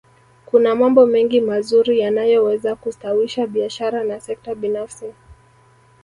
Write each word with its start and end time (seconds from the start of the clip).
kuna 0.45 0.75
mambo 0.75 1.05
mengi 1.05 1.41
mazuri 1.41 1.99
yanayoweza 1.99 2.75
kustawisha 2.75 3.47
biashara 3.47 4.03
na 4.03 4.19
sekta 4.19 4.55
binafsi 4.55 5.05